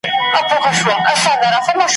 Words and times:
مشوره 0.69 1.49
له 1.53 1.59
چا؟, 1.65 1.71